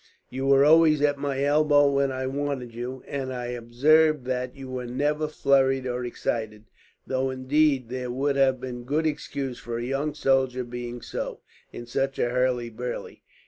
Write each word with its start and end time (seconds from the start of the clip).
You 0.31 0.47
were 0.47 0.65
always 0.65 0.99
at 1.03 1.19
my 1.19 1.43
elbow 1.43 1.87
when 1.91 2.11
I 2.11 2.25
wanted 2.25 2.73
you, 2.73 3.03
and 3.07 3.31
I 3.31 3.49
observed 3.49 4.25
that 4.25 4.55
you 4.55 4.67
were 4.67 4.87
never 4.87 5.27
flurried 5.27 5.85
or 5.85 6.03
excited; 6.03 6.63
though 7.05 7.29
indeed, 7.29 7.89
there 7.89 8.09
would 8.09 8.35
have 8.35 8.59
been 8.59 8.83
good 8.83 9.05
excuse 9.05 9.59
for 9.59 9.77
a 9.77 9.85
young 9.85 10.15
soldier 10.15 10.63
being 10.63 11.03
so, 11.03 11.41
in 11.71 11.85
such 11.85 12.17
a 12.17 12.29
hurly 12.31 12.71
burly. 12.71 13.21